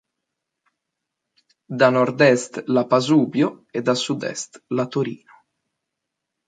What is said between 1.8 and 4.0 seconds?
Da nord-est la "Pasubio" e da